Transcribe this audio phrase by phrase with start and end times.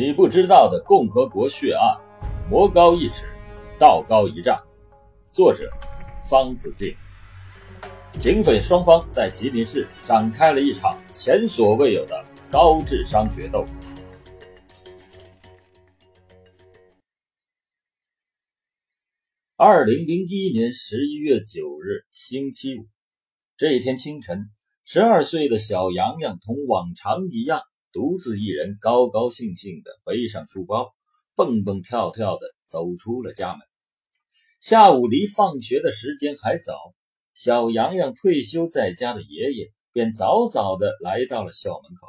[0.00, 1.94] 你不知道的共和国血案：
[2.48, 3.26] 魔高一尺，
[3.78, 4.58] 道高一丈。
[5.30, 5.70] 作者：
[6.26, 6.96] 方子敬。
[8.18, 13.66] 警匪双方在吉林市展开了一场前所未有的高智商决斗。
[19.58, 22.86] 二零零一年十一月九日，星期五，
[23.54, 24.46] 这一天清晨，
[24.82, 27.60] 十二岁的小洋洋同往常一样。
[27.92, 30.94] 独自一人，高高兴兴地背上书包，
[31.34, 33.60] 蹦蹦跳跳地走出了家门。
[34.60, 36.74] 下午离放学的时间还早，
[37.34, 42.06] 小洋洋退休在家的爷爷便早早地来到了校门口。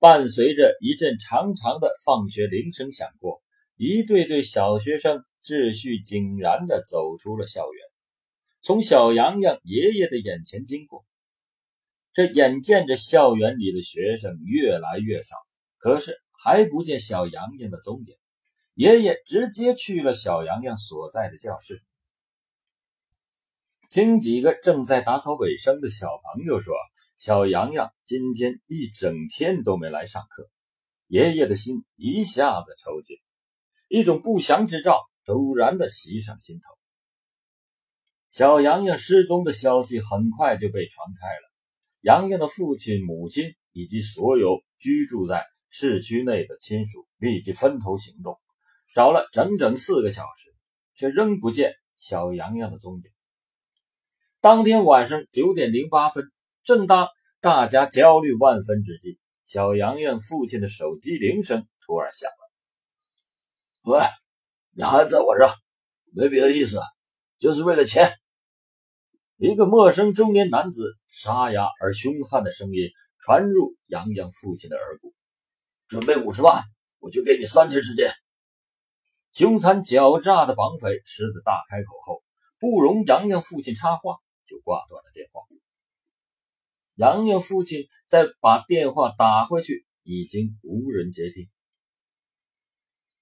[0.00, 3.42] 伴随着一阵长长的放学铃声响过，
[3.76, 7.84] 一对对小学生秩序井然地走出了校园，
[8.62, 11.04] 从小洋洋爷爷的眼前经过。
[12.18, 15.36] 这眼见着校园里的学生越来越少，
[15.76, 18.16] 可是还不见小洋洋的踪影。
[18.74, 21.80] 爷爷直接去了小洋洋所在的教室，
[23.88, 26.74] 听几个正在打扫卫生的小朋友说，
[27.18, 30.50] 小洋洋今天一整天都没来上课。
[31.06, 33.16] 爷爷的心一下子抽紧，
[33.86, 36.62] 一种不祥之兆陡然的袭上心头。
[38.32, 41.47] 小洋洋失踪的消息很快就被传开了。
[42.00, 48.38] 洋洋的父亲、母亲以及所有居住在市区内的亲属立即分头行动，
[48.94, 50.54] 找了整整四个小时，
[50.94, 53.02] 却仍不见小洋洋的踪影。
[54.40, 56.30] 当天晚上九点零八分，
[56.62, 57.08] 正当
[57.40, 62.52] 大家焦虑万分之际，小洋洋父亲的手机铃声突然响了。
[63.82, 64.00] “喂，
[64.76, 65.52] 你还在我这？
[66.14, 66.80] 没别的意思，
[67.38, 68.12] 就是为了钱。”
[69.40, 72.90] 一个陌生中年男子沙哑而凶悍的声音
[73.20, 75.14] 传入杨洋父亲的耳骨
[75.86, 76.64] ：“准备五十万，
[76.98, 78.10] 我就给你三天时间。”
[79.32, 82.24] 凶残狡诈的绑匪狮子大开口后，
[82.58, 85.42] 不容杨洋父亲插话，就挂断了电话。
[86.96, 91.48] 杨洋父亲再把电话打回去，已经无人接听。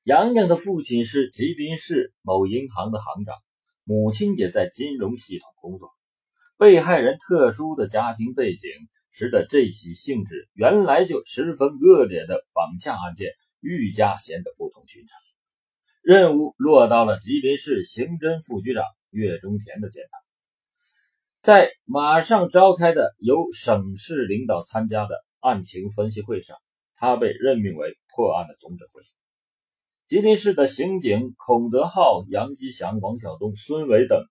[0.02, 3.36] 杨洋的父亲是吉林市某银行的行长，
[3.84, 5.90] 母亲也在金融系统工作。
[6.58, 8.70] 被害人特殊的家庭背景，
[9.10, 15.10] 使得这起性质原来就十分恶劣的绑架案件愈加显得不同寻常。
[16.02, 20.08] 任务落到了吉林市刑侦副局长岳中田的肩头。
[21.42, 26.56] 在马上召开的由省市领导参加的案情分析会上，
[26.94, 29.02] 他被任命为破案的总指挥。
[30.06, 34.24] 吉林市的刑警孔德浩、杨吉祥、王晓东、孙伟等。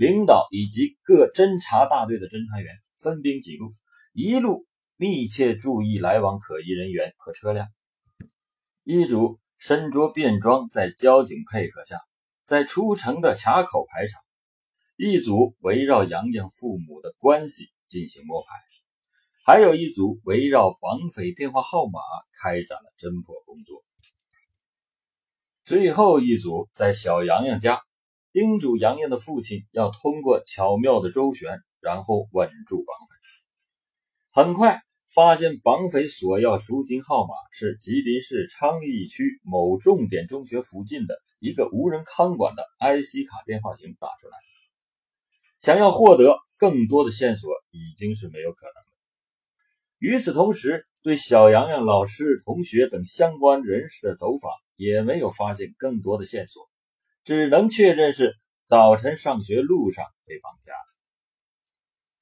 [0.00, 3.74] 领导以及各侦查大队的侦查员分兵几路，
[4.14, 4.66] 一路
[4.96, 7.68] 密切注意来往可疑人员和车辆。
[8.82, 12.00] 一组身着便装，在交警配合下，
[12.46, 14.18] 在出城的卡口排查；
[14.96, 18.48] 一组围绕杨洋父母的关系进行摸排；
[19.44, 22.00] 还有一组围绕绑匪电话号码
[22.40, 23.84] 开展了侦破工作。
[25.62, 27.82] 最后一组在小杨洋家。
[28.32, 34.42] 叮嘱杨艳的父亲要通过巧妙的周旋，然后稳住绑匪。
[34.44, 34.80] 很快
[35.12, 44.36] 发现绑匪索要赎金号码是吉林市昌邑区某重点中学附近的一个无人看管的 IC 卡电话亭打出来。
[45.58, 48.86] 想要获得更多的线索已经是没有可能了。
[49.98, 56.69] 与此同时，对小杨洋老师、同学等相关人士的走访也没有发现更多的线索。
[57.24, 60.72] 只能确认是早晨上学路上被绑架。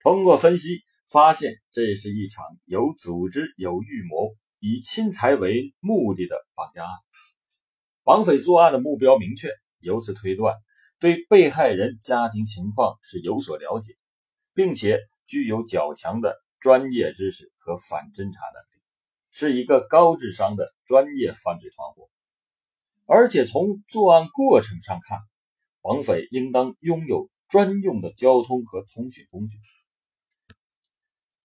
[0.00, 6.90] 通过分析，发现这是一场有组织、有预谋、以侵财为目的的绑架案。
[8.04, 9.50] 绑匪作案的目标明确，
[9.80, 10.56] 由此推断，
[10.98, 13.94] 对被害人家庭情况是有所了解，
[14.54, 18.82] 并且具有较强的专业知识和反侦查能力，
[19.30, 22.08] 是一个高智商的专业犯罪团伙。
[23.10, 25.18] 而且从作案过程上看，
[25.80, 29.56] 绑匪应当拥有专用的交通和通讯工具。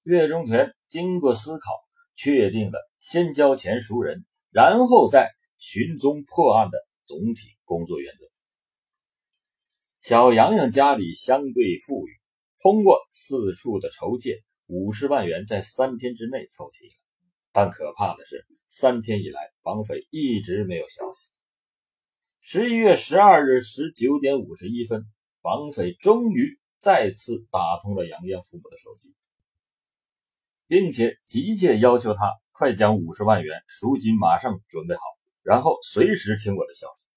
[0.03, 1.71] 岳中田经过思考，
[2.15, 8.25] 确定了先交钱赎人，然后再寻踪破案的总体工作原则。
[10.01, 12.11] 小洋洋家里相对富裕，
[12.59, 16.93] 通过四处的筹借，五十万元在三天之内凑齐了。
[17.53, 21.29] 但可怕的是，三天以来，绑匪一直没有消息。
[22.45, 25.05] 十一月十二日十九点五十一分，
[25.41, 29.15] 绑匪终于再次打通了杨艳父母的手机，
[30.67, 35.01] 并且急切要求他快将五十万元赎金马上准备好，
[35.41, 37.07] 然后随时听我的消息。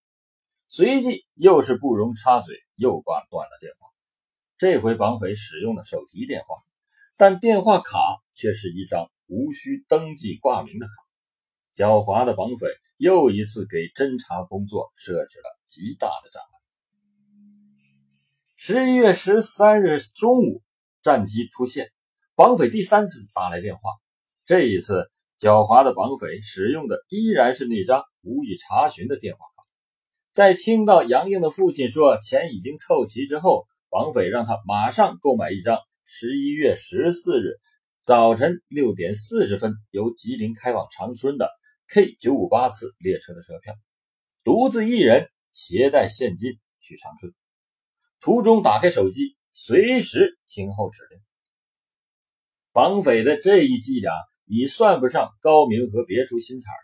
[0.69, 3.89] 随即又是不容插嘴，又挂断了电话。
[4.59, 6.55] 这回绑匪使用了手提电话，
[7.17, 7.99] 但电话卡
[8.33, 11.06] 却是一张无需登记挂名的卡。
[11.77, 16.49] 狡猾的绑匪又一次给侦查工作设置了极大的障碍。
[18.57, 20.63] 十一月十三日中午，
[21.03, 21.91] 战机突现，
[22.35, 23.91] 绑匪第三次打来电话。
[24.47, 29.63] 这一次，狡猾的绑匪使用的依然是那张无以查询的电话卡。
[30.33, 37.59] 在听到杨英的父亲说钱已经凑齐之后，绑匪让他马上购买一张十一月十四日
[38.03, 41.51] 早晨六点四十分由吉林开往长春的
[41.89, 43.75] K 九五八次列车的车票，
[44.43, 47.33] 独自一人携带现金去长春。
[48.21, 51.21] 途中打开手机，随时听候指令。
[52.73, 54.13] 绑匪的这一伎俩
[54.45, 56.77] 已算不上高明和别出心裁了。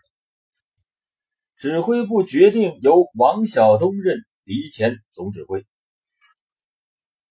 [1.57, 5.65] 指挥部决定由王晓东任敌前总指挥，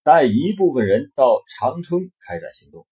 [0.03, 2.87] 带一部分人到长春开展行动。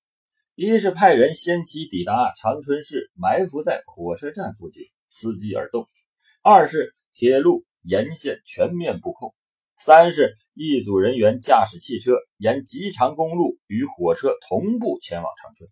[0.62, 5.84] 一是派人先期抵达长春市，埋伏在火车站附近，伺机而动；
[6.42, 9.30] 二是铁路沿线全面布控；
[9.78, 15.70] 三是一组人员驾驶汽车沿吉长公路与火车同步前往长春；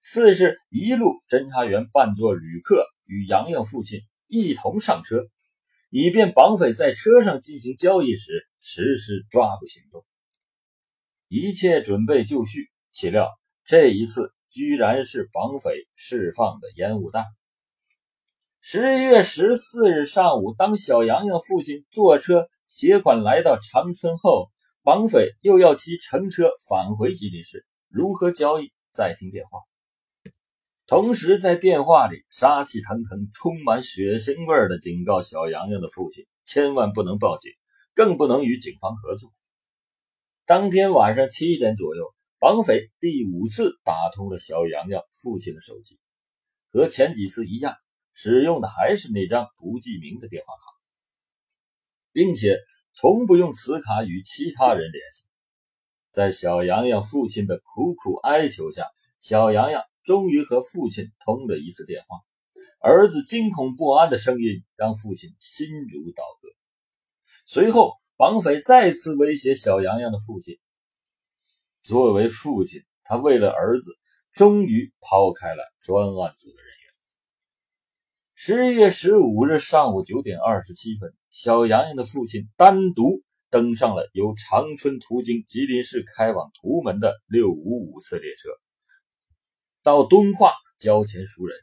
[0.00, 3.98] 四是一路侦查员扮作旅客，与杨洋父亲。
[4.28, 5.26] 一同上车，
[5.90, 10.04] 以便绑匪在车上进行交易时实施抓捕行动。
[11.26, 13.28] 一切准备就绪，岂料
[13.66, 17.24] 这一次居然是绑匪释放的烟雾弹。
[18.60, 24.50] 十一月十四日上午，当小洋洋父亲坐车携款来到长春后，
[24.82, 28.70] 绑匪又要其乘车返回吉林市，如何交易？
[28.90, 29.60] 再听电话。
[30.86, 37.50] 同时，在电话里杀气腾腾、充满血腥味的警告小洋洋的父亲：千万不能报警，
[37.94, 39.30] 更不能与警方合作。
[40.44, 42.14] 当天晚上七点左右，
[42.44, 45.98] 绑匪第五次打通了小洋洋父亲的手机，
[46.68, 47.74] 和前几次一样，
[48.12, 50.62] 使用的还是那张不记名的电话卡，
[52.12, 52.58] 并且
[52.92, 55.24] 从不用此卡与其他人联系。
[56.10, 58.88] 在小洋洋父亲的苦苦哀求下，
[59.20, 59.82] 小洋洋。
[60.02, 62.18] 终于和父亲通了一次电话，
[62.78, 66.48] 儿子惊恐不安的声音让父亲心如刀割。
[67.46, 70.58] 随后，绑匪再次威胁小洋洋的父亲。
[71.84, 73.92] 作为父亲，他为了儿子，
[74.32, 76.94] 终于抛开了专案组的人员。
[78.34, 88.48] 十一月十五日上午九点二十七分，小杨洋的父亲单独登上了由长春途经吉林市开往图门的六五五次列车。
[89.82, 91.54] 到敦化交钱赎人，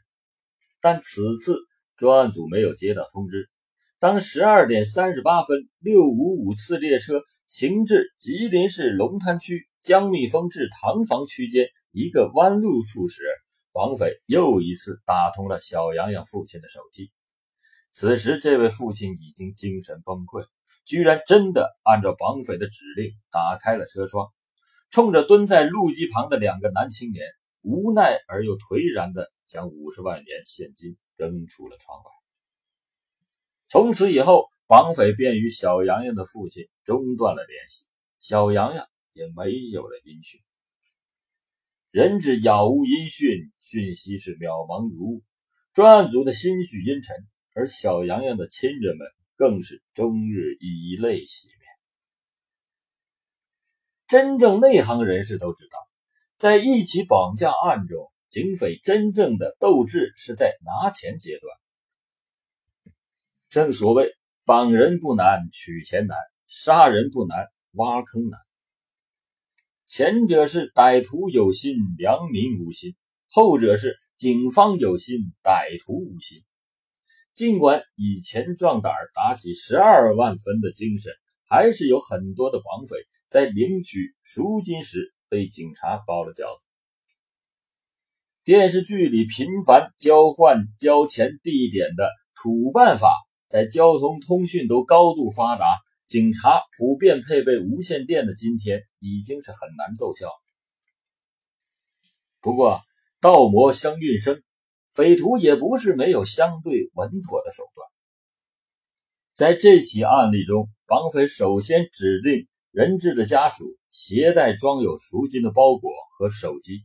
[0.80, 1.58] 但此次
[1.96, 3.50] 专案组没有接到通知。
[3.98, 13.24] 当十二点三十八分，六五五次列车行至吉林市龙潭区江密峰至塘房区间一个弯路处时，
[13.72, 17.10] 绑匪又一次打通了小洋洋父亲的手机。
[17.90, 20.46] 此时，这位父亲已经精神崩溃，
[20.84, 24.28] 居然真的按照绑匪的指令打开了车窗，
[24.90, 27.26] 冲着蹲在路基旁的两个男青年。
[27.64, 32.04] 无奈而又颓然地将五十万元现金扔出了窗外。
[33.68, 37.84] 从此以后，绑匪便与小洋洋的父亲中断了联系，
[38.18, 40.40] 小洋洋也没有了音讯。
[41.90, 45.22] 人质杳无音讯，讯息是渺茫如雾。
[45.72, 47.16] 专案组的心绪阴沉，
[47.54, 51.58] 而小洋洋的亲人们更是终日以泪洗面。
[54.06, 55.78] 真正内行人士都知道。
[56.36, 61.56] 在一起绑架案中，警匪真正的斗志是在拿钱阶段。
[63.48, 64.10] 正所谓
[64.44, 66.16] “绑人不难，取钱难；
[66.46, 68.40] 杀人不难，挖坑难。”
[69.94, 72.92] 前者是歹徒有心，良民无心；
[73.28, 76.42] 后者是警方有心，歹徒无心。
[77.34, 81.12] 尽管以钱壮胆，打起十二万分的精神，
[81.46, 82.96] 还是有很多的绑匪
[83.28, 85.12] 在领取赎金时。
[85.28, 86.62] 被警察包了饺子。
[88.44, 93.10] 电视剧里频繁交换交钱地点的土办法，
[93.46, 95.66] 在交通通讯都高度发达、
[96.12, 100.28] 警察普遍配备无线电的今天，已经是很难奏效。
[102.42, 102.82] 不过，
[103.18, 104.42] 道魔相运生，
[104.92, 107.88] 匪徒也不是没有相对稳妥的手段。
[109.32, 113.64] 在这起案例中，绑匪首先指定人质的家属。
[113.90, 116.84] 携带装有赎金的包裹和手机，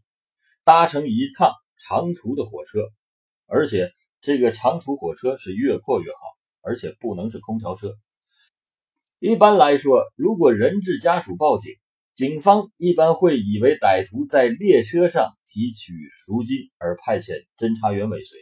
[0.63, 2.79] 搭乘一趟长途的火车，
[3.45, 3.91] 而且
[4.21, 6.19] 这个长途火车是越破越好，
[6.61, 7.93] 而且不能是空调车。
[9.19, 11.73] 一般来说，如果人质家属报警，
[12.13, 18.37] 警方一般会以为歹徒在列车上提取赎金，而派遣侦查员尾随。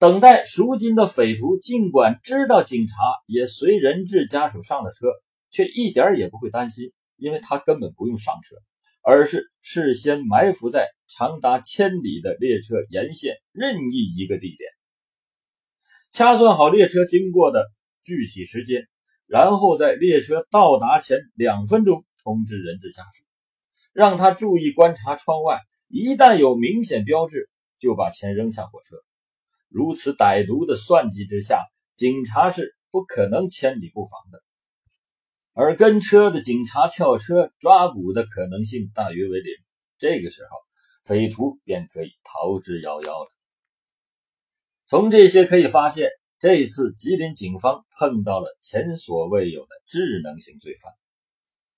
[0.00, 2.94] 等待赎金的匪徒，尽管知道警察
[3.26, 5.06] 也随人质家属上了车，
[5.52, 8.56] 却一点也不会担心，因为他根本不用上车，
[9.00, 14.68] 而是事先埋伏在长达千里的列车沿线任意一个地点，
[16.10, 17.70] 掐算好列车经过的
[18.04, 18.88] 具体时间。
[19.26, 23.24] 然后在列车到达前两分钟通知人质家属，
[23.94, 28.96] 让他注意观察窗外，一旦有明显标志，就把钱扔下火车。
[29.68, 34.42] 如此歹毒的算计之下，警察是不可能千里不防的，
[35.54, 39.50] 而跟车的警察跳车抓捕的可能性大约为零。
[39.96, 40.58] 这个时候，
[41.04, 43.30] 匪徒便可以逃之夭夭了。
[44.86, 46.10] 从这些可以发现。
[46.42, 50.92] 这一次吉林警方碰到了前所未有的智能型罪犯。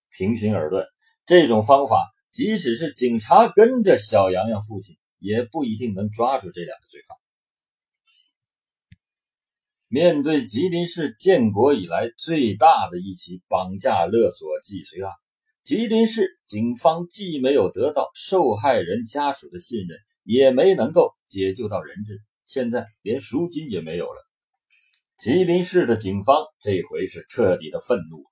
[0.08, 0.86] 平心而论，
[1.26, 7.14] 这种方法即使是警察跟着小阳阳父亲，也不一定能抓住这两个罪犯。
[9.86, 15.12] 面对吉林市建国以来最大的一起绑架勒索既遂案，
[15.62, 24.26] 吉林市警方既没有得到受害人家属的信任，也没能够解救到人质，现在连赎金也没有了。
[25.24, 28.30] 吉林市的警方这回是彻底的愤怒了。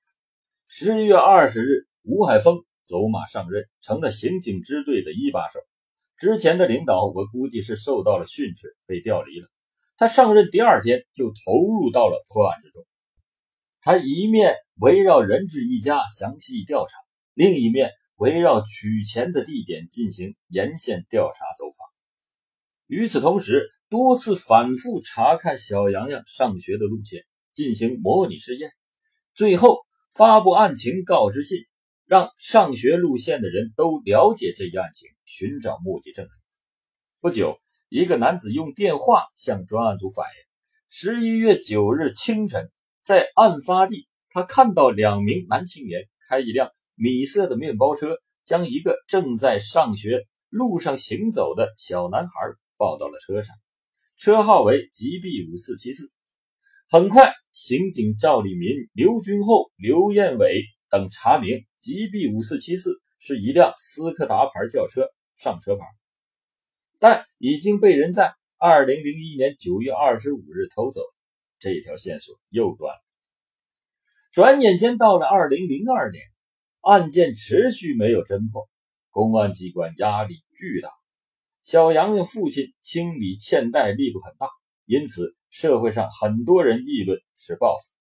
[0.67, 5.59] 十一月二十日，吴海峰走马上任，成了刑警支队的一把手。
[6.19, 9.49] 之前的领导，我估计是受到了训斥，被调离了。
[9.97, 12.85] 他上任第二天就投入到了破案之中。
[13.81, 16.99] 他一面围绕人质一家详细调查，
[17.33, 21.89] 另一面围绕取钱的地点进行沿线调查走访。
[22.87, 28.73] 与此同时，多次反复查看小阳阳上学的路线，进行模拟试验，
[29.35, 29.81] 最后
[30.11, 31.59] 发布案情告知信，
[32.07, 36.33] 让上学路线的人都了解这一案情，寻找目击证人。
[37.21, 37.59] 不久，
[37.91, 40.33] 一个男子用电话向专案组反映，
[40.89, 42.71] 十一月九日清晨，
[43.03, 52.33] 在案发地，他看到两名男青年开一辆米色的面包车，将一个正在上学路上行走的小男孩
[52.79, 53.55] 抱到了车上。
[54.23, 56.09] 车号为 GB 五四七四。
[56.89, 65.85] 很快，刑警赵立民、刘军厚、刘艳伟等查明，GB 五四七四是一辆斯柯达牌轿车，上车牌，
[67.01, 71.01] 但已经被人在二零零一年九月二十五日偷走。
[71.59, 73.01] 这条线索又断了。
[74.33, 76.23] 转眼间到了二零零二年，
[76.81, 78.69] 案件持续没有侦破，
[79.11, 81.02] 公安机关压力巨大。
[81.63, 84.49] 小阳阳父亲清理欠贷力度很大，
[84.85, 87.93] 因此社会上很多人议论是报复。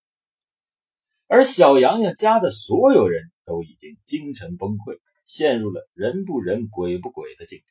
[1.28, 7.64] 而小阳阳家的所有人都已经精神崩溃，陷入了人不人鬼不鬼的境地。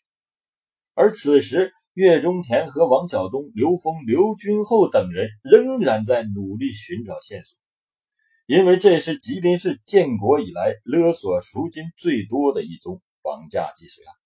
[0.95, 7.59] 而此时，岳中田和王晓东、刘峰、刘军厚等人仍然在努力寻找线索，
[8.47, 14.20] 因为这是吉林市建国以来勒索赎金最多的一宗绑架既遂案。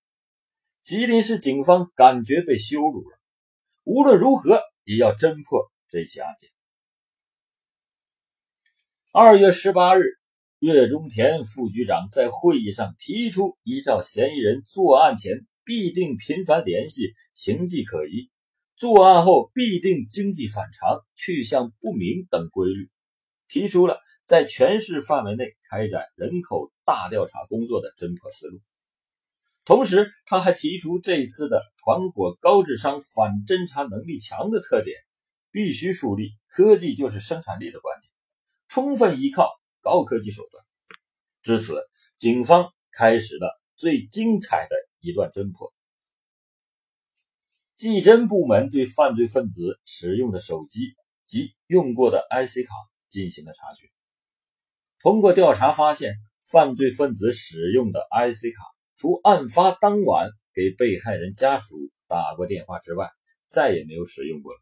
[0.84, 3.18] 吉林市警方感觉被羞辱了，
[3.84, 6.50] 无论如何也要侦破这起案件。
[9.10, 10.02] 二月十八日，
[10.58, 18.28] 岳中田副局长在会议上提出，依照嫌疑人作案前必定频繁联系、形迹可疑，
[18.76, 22.90] 作案后必定经济反常、去向不明等规律，
[23.48, 28.60] 提出了在全市范围内开展人口大调查工作的侦破思路。
[29.64, 34.94] 同时，他还提出这次的团伙高智商、反侦查能力强的特点，
[35.50, 38.10] 必须树立科技就是生产力的观念，
[38.68, 39.48] 充分依靠
[39.80, 40.62] 高科技手段。
[41.42, 41.82] 至此，
[42.18, 45.72] 警方开始了最精彩的一段侦破。
[47.74, 50.94] 技侦部门对犯罪分子使用的手机
[51.24, 52.74] 及用过的 IC 卡
[53.08, 53.88] 进行了查询，
[55.00, 58.73] 通过调查发现，犯罪分子使用的 IC 卡。
[58.96, 63.10] 除案发当晚给被害人家属打过电话之外，
[63.48, 64.52] 再也没有使用过。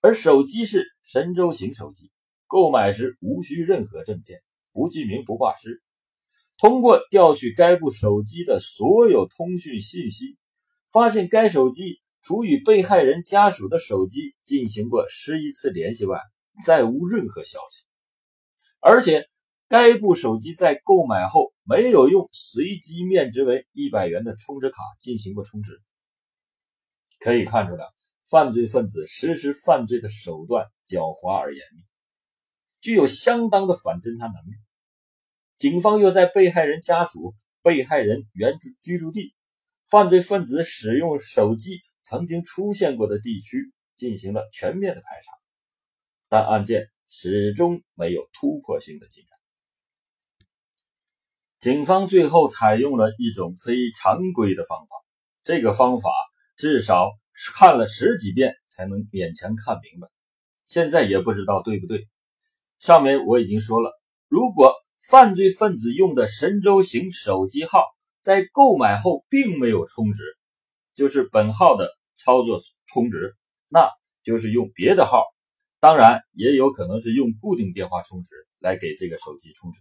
[0.00, 2.10] 而手机是神州行手机，
[2.46, 4.40] 购买时无需任何证件，
[4.72, 5.82] 不记名不挂失。
[6.58, 10.38] 通过调取该部手机的所有通讯信息，
[10.90, 16.18] 发现该手机除与被害人家属的手机进行过十一次联系外，
[16.64, 17.84] 再无任何消息，
[18.80, 19.28] 而且。
[19.74, 25.82] 该部手机在购买后没有用随机面值为一百元的充值卡进行过充值，
[27.18, 27.84] 可以看出来，
[28.24, 31.82] 犯罪分子实施犯罪的手段狡猾而严密，
[32.80, 34.56] 具有相当的反侦查能力。
[35.56, 39.34] 警方又在被害人家属、被害人原居住地、
[39.90, 45.32] 犯罪分子使用手机曾经出现过的地区进行了全面的排查，
[46.28, 49.33] 但案件始终没有突破性的进展。
[51.64, 54.96] 警方最后采用了一种非常规的方法，
[55.44, 56.10] 这个方法
[56.58, 57.10] 至少
[57.54, 60.08] 看了十几遍才能勉强看明白，
[60.66, 62.06] 现在也不知道对不对。
[62.78, 64.74] 上面我已经说了，如果
[65.08, 67.82] 犯罪分子用的神州行手机号
[68.20, 70.22] 在购买后并没有充值，
[70.94, 73.36] 就是本号的操作充值，
[73.70, 73.88] 那
[74.22, 75.22] 就是用别的号，
[75.80, 79.80] 当然也有可能是用固定电话充值来给这个手机充值。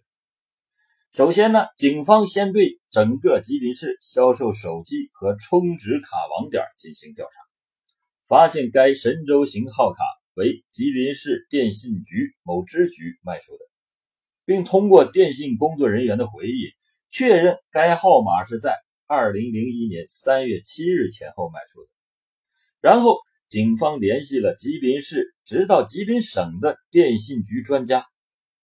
[1.15, 7.39] 首先呢，警方先对整个吉林市销售手机和充值卡网点进行调查，
[8.25, 10.03] 发现该神州型号卡
[10.33, 13.59] 为吉林市电信局某支局卖出的，
[14.43, 16.71] 并通过电信工作人员的回忆
[17.11, 21.89] 确认该号码是在2001年3月7日前后卖出的。
[22.81, 28.03] 然后，警方联系了吉林市直到吉林省的电信局专家，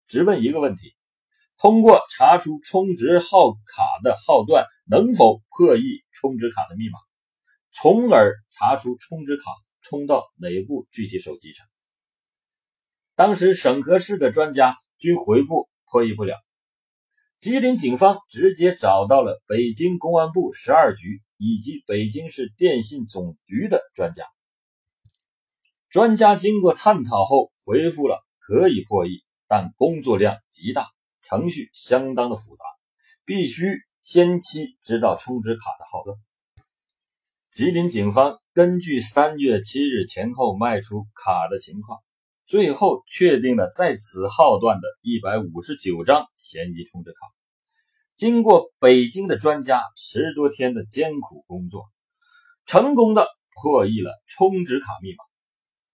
[0.06, 0.94] 直问一个问题。
[1.60, 6.98] 通过查出充值号卡的号段能否破译充值卡的密码，
[7.72, 9.42] 从而查出充值卡
[9.82, 11.66] 充到哪部具体手机上。
[13.16, 16.36] 当时审核室的专家均回复破译不了。
[17.38, 24.24] 吉林警方直接找到了北京公安部十二局以及北京市电信总局的专家，
[25.88, 30.86] 专家经过探讨后回复了可以破译，但工作量极大。
[31.28, 32.64] 程序相当的复杂，
[33.26, 33.66] 必须
[34.00, 36.16] 先期知道充值卡的号段。
[37.50, 41.98] 吉林警方根据三月七日前后卖出卡的情况，
[42.46, 47.18] 最后确定了在此号段的一百五十九张嫌疑充值卡。
[48.16, 51.84] 经过北京的专家十多天的艰苦工作，
[52.64, 53.28] 成功的
[53.60, 55.24] 破译了充值卡密码。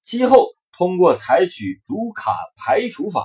[0.00, 3.24] 其后通过采取主卡排除法，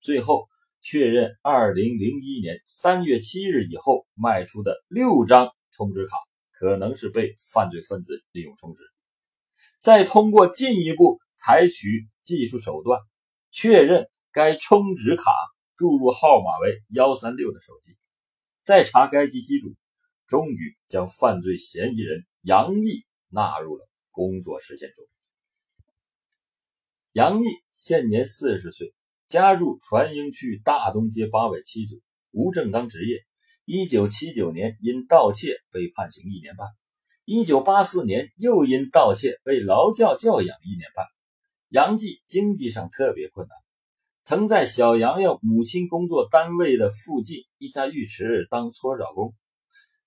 [0.00, 0.48] 最后。
[0.82, 6.16] 确认，二零零一年三月七日以后卖出的六张充值卡
[6.52, 8.82] 可能是被犯罪分子利用充值。
[9.78, 12.98] 再通过进一步采取技术手段，
[13.50, 15.30] 确认该充值卡
[15.76, 17.96] 注入号码为幺三六的手机。
[18.62, 19.74] 再查该机机主，
[20.26, 25.04] 终于将犯罪嫌疑人杨毅纳入了工作实践中。
[27.12, 28.94] 杨毅现年四十岁。
[29.30, 33.20] 加入船英区大东街八尾七组，无正当职业。
[33.64, 36.66] 一九七九年因盗窃被判刑一年半，
[37.24, 41.06] 一九八四年又因盗窃被劳教教养一年半。
[41.68, 43.56] 杨继经济上特别困难，
[44.24, 49.32] 曾在小杨杨母亲工作单位的附近一家浴池当搓澡工。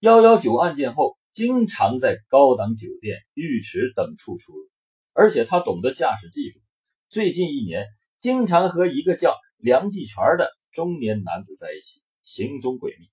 [0.01, 4.69] 幺幺九案件后，经常在高档酒店、浴池等处出入，
[5.13, 6.59] 而且他懂得驾驶技术。
[7.07, 7.85] 最近一年。
[8.23, 13.11] 经常和一个叫梁继全的中年男子在一起，行踪诡秘。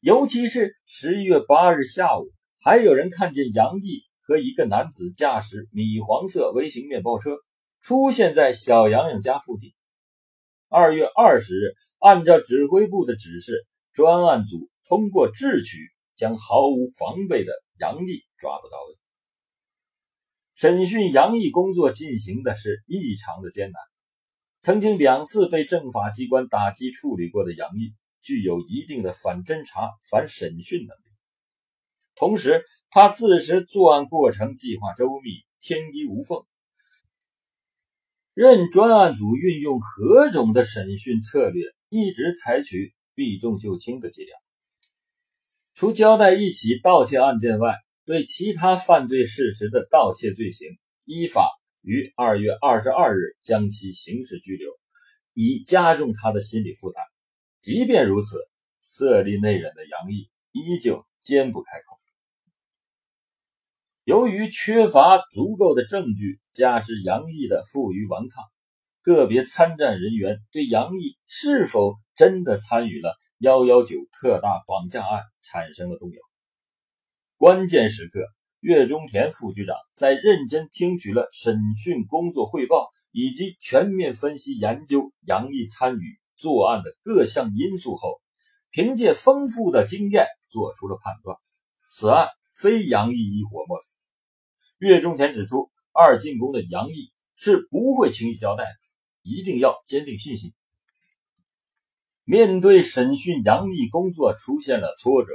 [0.00, 7.36] 尤其是十一月八日下午，还有人看见杨毅和一个男子驾驶米黄色微型面包车
[7.80, 9.70] 出现在小杨杨家附近。
[10.68, 15.76] 二月二十日，按照指挥部的指示，专案组通过智取，
[16.16, 18.99] 将毫无防备的杨毅抓捕到位。
[20.60, 23.80] 审讯杨毅工作进行的是异常的艰难。
[24.60, 31.02] 曾经两次被政法机关打击处理过的杨毅，具有一定的反侦查、反审讯能力。
[32.14, 36.44] 同时，他自持作案过程计划周密、天衣无缝，
[38.34, 44.34] 任专案组运用何种的审讯策略，一直采取避重就轻的伎俩。
[45.72, 47.76] 除交代一起盗窃案件外，
[48.10, 50.66] 对其他犯罪事实的盗窃罪行，
[51.04, 51.48] 依法
[51.80, 54.68] 于二月二十二日将其刑事拘留，
[55.32, 57.04] 以加重他的心理负担。
[57.60, 58.40] 即便如此，
[58.80, 62.00] 色厉内荏的杨毅依旧坚不开口。
[64.02, 68.42] 由于缺乏足够的证据，加之杨毅的负隅顽抗，
[69.02, 76.29] 个别参战人员对杨毅是否真的参与了幺幺九特大绑架案产生了动摇。
[77.40, 78.20] 关键时刻，
[78.60, 88.20] 岳中田副局长在认真听取了审讯工作汇报以及全面分析研究杨毅参与作案的各项因素后，
[88.70, 91.34] 凭借丰富的经验做出了判断：
[91.88, 93.88] 此案非杨毅一伙莫属。
[94.76, 98.70] 岳中田指出，二进宫的杨毅是不会轻易交代的，
[99.22, 100.52] 一定要坚定信心。
[102.24, 105.30] 面对审讯杨毅工作出现了挫折，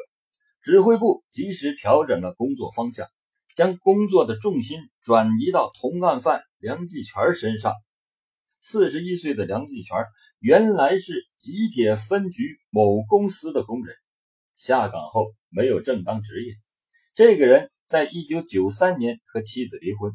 [0.65, 3.08] 指挥部及时调整了工作方向，
[3.56, 7.71] 将工作的重心转移到同案犯梁继全身上。
[8.62, 9.95] 四十一岁的梁继全
[10.39, 13.95] 原来是吉铁分局某公司的工人，
[14.56, 16.56] 下岗后没有正当职业。
[17.13, 20.12] 这个人在一九九三年和妻子离婚，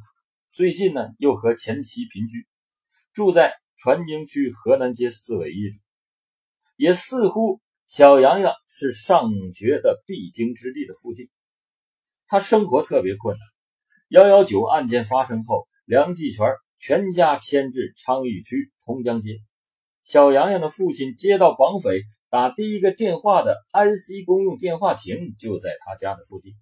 [0.51, 2.45] 最近呢又和前妻平居，
[3.13, 5.79] 住在船营区河南街四尾一组。
[6.75, 11.29] 也似乎小洋洋是上学的必经之地的附近，
[12.29, 13.44] 他生活特别困难。
[14.07, 16.46] 幺幺九案件发生后，梁继全
[16.79, 19.38] 全家迁至昌邑区通江街。
[20.05, 26.53] 小洋洋的父亲接到绑匪打第一个电话的安溪公用电话亭就在他家的附近。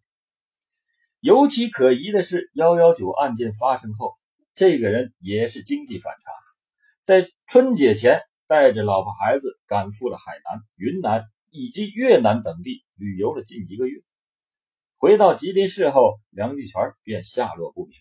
[1.20, 4.14] 尤其可疑的是，幺幺九案件发生后，
[4.54, 6.32] 这个人也是经济反常，
[7.04, 8.22] 在春节前。
[8.48, 14.00] 带着老婆孩子赶赴了海南、云南以及越南等地旅游了近一个月。
[14.96, 17.94] 回到吉林市后，梁继全便下落不明。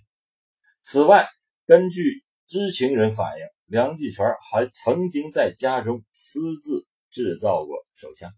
[0.80, 1.28] 此外，
[1.66, 8.32] 根据知情人反映，梁继全还曾经在家中私自制造过手枪。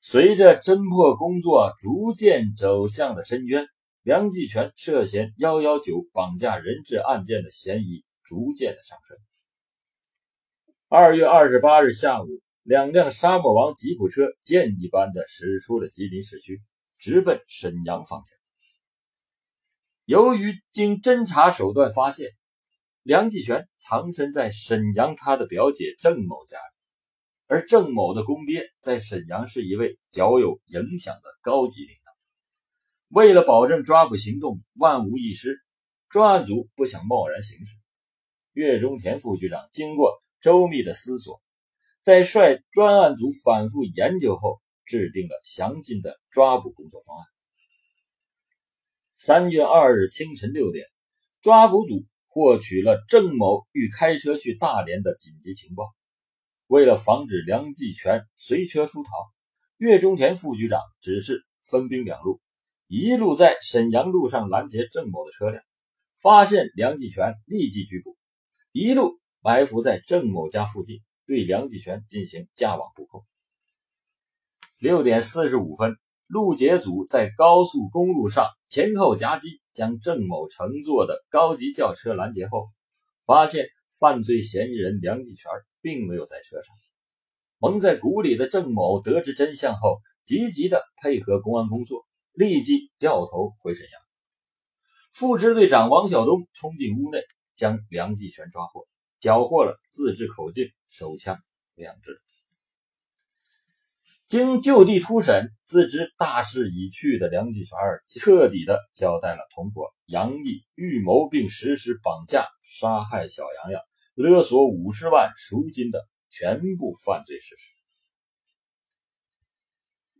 [0.00, 3.64] 随着侦破工作逐渐走向了深渊，
[4.02, 9.16] 梁继全涉嫌幺幺九绑架人质案件的嫌疑逐渐的上升。
[10.92, 12.26] 二月二十八日下午，
[12.64, 16.60] 两辆沙漠王吉普车箭一般的驶出了吉林市区，
[16.98, 18.36] 直奔沈阳方向。
[20.04, 22.30] 由于经侦查手段发现，
[23.04, 26.74] 梁继全藏身在沈阳他的表姐郑某家里，
[27.46, 32.12] 而郑某的公爹在沈阳是一位较有影响的高级领导。
[33.10, 35.56] 为了保证抓捕行动万无一失，
[36.08, 37.76] 专案组不想贸然行事。
[38.54, 40.20] 岳中田副局长经过。
[40.40, 41.42] 周密的思索，
[42.00, 47.26] 在率专案组反复研究后，制定了详尽的抓捕工作方案。
[49.16, 50.86] 三月二日清晨六点，
[51.42, 55.84] 抓捕组获取了郑某欲开车去大连的紧急情报。
[56.68, 59.10] 为了防止梁继全随车出逃，
[59.76, 62.40] 岳中田副局长指示分兵两路，
[62.86, 65.62] 一路在沈阳路上拦截郑某的车辆，
[66.16, 68.16] 发现梁继全立即拘捕；
[68.72, 69.19] 一路。
[69.42, 73.24] 埋伏在郑某家附近，对梁继全进行架网布控。
[74.78, 82.68] 六点四十五分，路杰组在高速公路上前后夹击，将郑某乘坐的高级轿车拦截后，
[83.24, 83.66] 发现
[83.98, 85.50] 犯罪嫌疑人梁继全
[85.80, 86.74] 并没有在车上。
[87.58, 94.00] 蒙在鼓里的郑某得知真相后，积极的配合公安工作，立即掉头回沈阳。
[95.12, 97.22] 副支队长王晓东冲进屋内，
[97.54, 98.86] 将梁继全抓获。
[99.20, 101.38] 缴获了自制口径手枪
[101.76, 102.20] 两支。
[104.26, 113.82] 经就地突审，自知大势已去的梁继全彻底的交代了同伙杨毅预谋并实施绑架、杀害小洋洋、
[114.14, 117.74] 勒索五十万赎金的全部犯罪事实。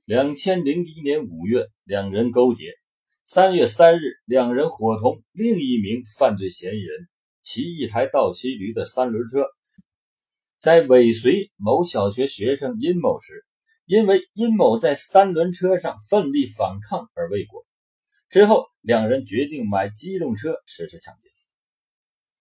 [0.04, 2.72] 两千零一年五月，两人勾结；
[3.24, 7.08] 三月三日，两人伙同另一名犯罪嫌疑人。
[7.52, 9.44] 骑一台倒骑驴的三轮车，
[10.60, 13.44] 在尾随某小学学生殷某时，
[13.86, 17.66] 因为殷某在三轮车上奋力反抗而未果。
[18.28, 21.22] 之后，两人决定买机动车实施抢劫。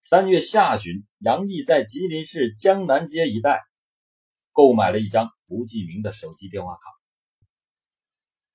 [0.04, 3.62] 三月下旬，杨毅在吉林市江南街一带
[4.52, 6.82] 购买了一张不记名的手机电话卡。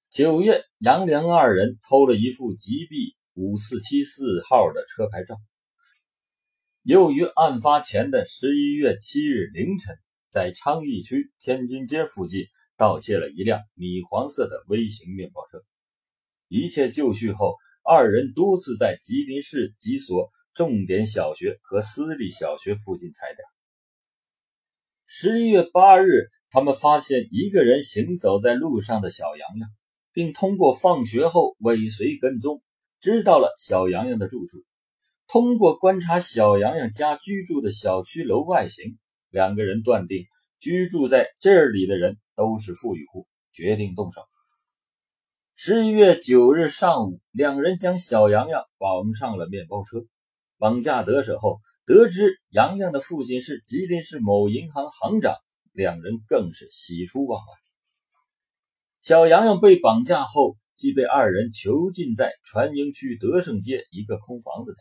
[0.08, 5.34] 九月，杨梁二人偷了一副吉 B 五四七四号的车牌照。
[6.84, 9.96] 又于案发前的十一月七日凌晨，
[10.28, 12.44] 在昌邑区天津街附近
[12.76, 15.64] 盗窃了一辆米黄色的微型面包车。
[16.48, 23.38] 一切就绪后，二人多次在吉林市几所重点小学和私立小学附近踩点。
[25.06, 29.70] 十一月八日，他们发现一个人行走在路上的小洋洋，
[30.12, 32.62] 并通过放学后尾随跟踪，
[33.00, 34.62] 知道了小洋洋的住处。
[35.26, 38.98] 通过观察小洋洋家居住的小区楼外形，
[39.30, 40.26] 两个人断定
[40.60, 44.22] 居住在这里的人都是富裕户，决定动手。
[45.56, 50.04] 十一月九日上午，两人将小洋洋绑上了面包车，
[50.58, 55.34] 绑架得手后，得知洋洋的父亲是吉林市某银行行长，
[55.72, 57.52] 两人更是喜出望外。
[59.02, 64.76] 小洋洋被绑架后，即被二人囚禁在船营区德胜街一个空房子内。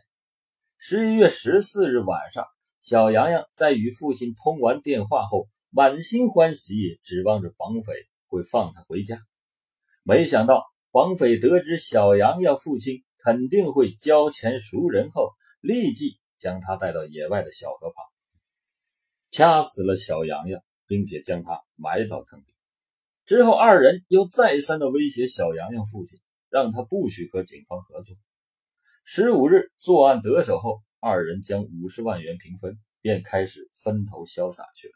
[0.86, 2.44] 十一月十四日晚上，
[2.82, 7.94] 小洋洋在与父亲通完电话后，满心欢喜，指望着绑匪
[8.26, 9.18] 会放他回家。
[10.02, 15.30] 没想到，绑匪得知小洋洋父亲肯定会交钱赎人后，
[15.62, 18.04] 立即将他带到野外的小河旁，
[19.30, 22.44] 掐死了小洋洋，并且将他埋到坑里。
[23.24, 26.20] 之后，二人又再三的威胁小洋洋父亲，
[26.50, 28.14] 让他不许和警方合作。
[29.04, 34.94] 十五日作案得手后，二人将五十万元平分，便开始分头潇洒去了。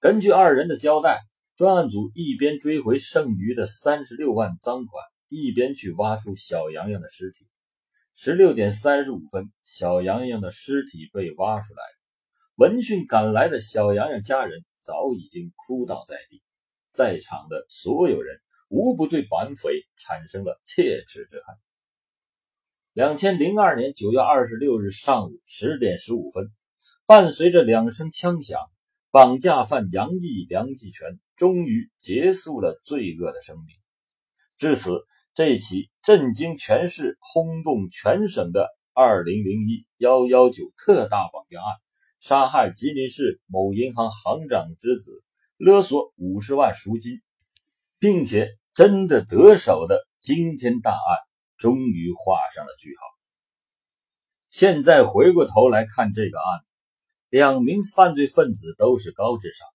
[0.00, 1.20] 根据二人的交代，
[1.56, 7.46] 专案组一边追回剩余的三十六万赃款，一边去挖出小洋洋的尸体。
[8.14, 11.82] 十六点三十五分，小洋洋的尸体被挖出来，
[12.56, 14.64] 闻讯赶来的小洋洋家人。
[14.84, 16.42] 早已经哭倒在地，
[16.90, 21.56] 在场的所有人无不对绑匪产生了切齿之恨。
[22.94, 26.52] 两千零二年九月二十六日上午十点十五分，
[27.06, 28.60] 伴随着两声枪响，
[29.10, 33.74] 绑架犯杨毅、梁继全终于结束了罪恶的生命。
[34.58, 41.64] 至此，这起震惊全市、轰动全省的二零零一幺幺九特大绑架案。
[42.20, 45.24] 杀害吉林市某银行行长之子，
[45.56, 47.22] 勒索五十万赎金，
[47.98, 51.18] 并且真的得手的惊天大案，
[51.62, 53.02] 终于画上了句号。
[54.48, 56.66] 现在回过头来看这个案子，
[57.28, 59.68] 两名犯罪分子都是高智商，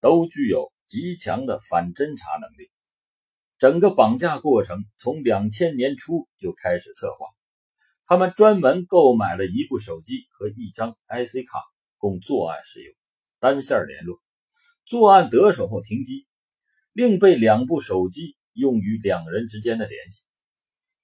[0.00, 2.70] 都具有极强的反侦查能力。
[3.58, 7.26] 整个绑架过程从两千年初就开始策划，
[8.06, 11.60] 他们专门购买了一部手机和一张 IC 卡。
[11.98, 12.94] 供作案使用，
[13.38, 14.18] 单线联络。
[14.84, 16.26] 作案得手后停机，
[16.92, 20.24] 另备两部手机用于两人之间的联系。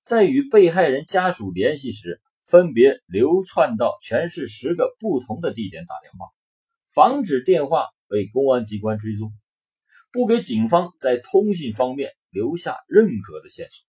[0.03, 6.27] 在与被害人家属联系时，分别流窜到全市十个不同的地点打电话，
[6.89, 9.33] 防止电话被公安机关追踪，
[10.13, 13.87] 不给警方在通信方面留下任何的线索。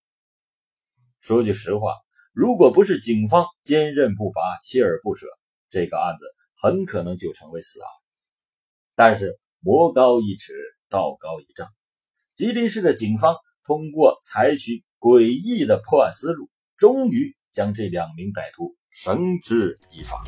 [1.22, 1.96] 说句实话，
[2.34, 5.28] 如果不是警方坚韧不拔、锲而不舍，
[5.70, 6.26] 这个案子。
[6.64, 7.90] 很可能就成为死案，
[8.94, 10.54] 但是魔高一尺，
[10.90, 11.68] 道高一丈。
[12.36, 20.24] 吉林市的警方通过采取诡异的破案思路，终于将这两名歹徒绳之以法。